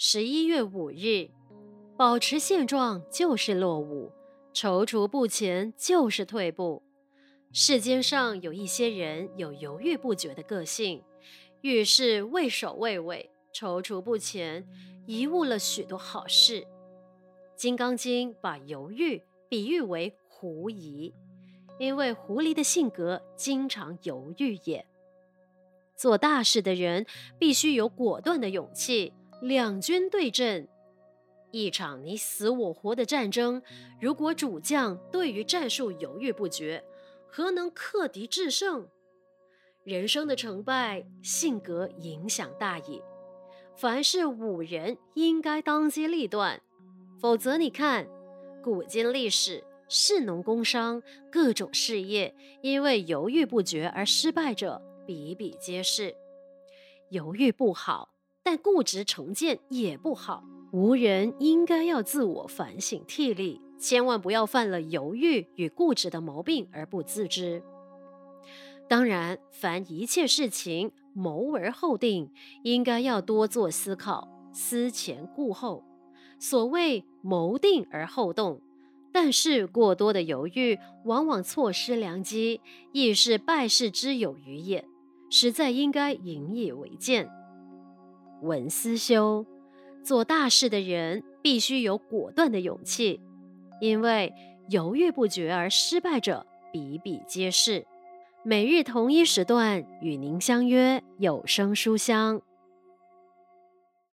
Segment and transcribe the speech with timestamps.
[0.00, 1.28] 十一月五日，
[1.96, 4.12] 保持现状就是落伍，
[4.54, 6.84] 踌躇不前就是退步。
[7.52, 11.02] 世间上有一些人有犹豫不决的个性，
[11.62, 14.64] 遇事畏首畏尾，踌躇不前，
[15.08, 16.60] 贻误了许多好事。
[17.56, 21.12] 《金刚经》把犹豫比喻为狐疑，
[21.80, 24.86] 因为狐狸的性格经常犹豫也。
[25.96, 27.04] 做大事的人
[27.36, 29.12] 必须有果断的勇气。
[29.40, 30.68] 两军对阵，
[31.52, 33.62] 一场你死我活的战争，
[34.00, 36.82] 如果主将对于战术犹豫不决，
[37.28, 38.88] 何能克敌制胜？
[39.84, 43.00] 人生的成败，性格影响大矣。
[43.76, 46.60] 凡是武人，应该当机立断，
[47.20, 48.08] 否则你看，
[48.60, 56.16] 古今历史，士农工商各种事业，因为犹豫不决而失败者比比皆是。
[57.10, 58.10] 犹豫不好，
[58.48, 60.42] 但固执成见也不好。
[60.72, 67.62] 吾人应该要自我反省惕厉，千万不要犯了犹豫与固执的毛病而不自知。
[68.88, 72.30] 当然，凡一切事情谋而后定，
[72.62, 75.84] 应该要多做思考，思前顾后。
[76.38, 78.62] 所谓谋定而后动。
[79.12, 82.62] 但是过多的犹豫，往往错失良机，
[82.92, 84.86] 亦是败事之有余也。
[85.28, 87.28] 实在应该引以为鉴。
[88.42, 89.44] 文思修，
[90.02, 93.20] 做大事的人必须有果断的勇气，
[93.80, 94.32] 因为
[94.68, 97.86] 犹豫不决而失败者比比皆是。
[98.44, 102.40] 每日同一时段与您相约有声书香。